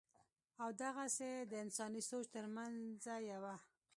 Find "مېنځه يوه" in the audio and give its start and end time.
2.55-3.55